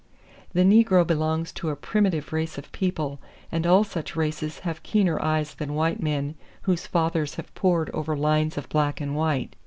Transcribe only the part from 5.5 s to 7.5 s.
than white men whose fathers